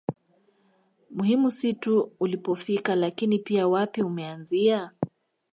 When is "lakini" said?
2.95-3.39